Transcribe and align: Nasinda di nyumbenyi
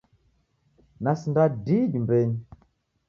Nasinda 1.03 1.43
di 1.65 1.77
nyumbenyi 1.91 2.37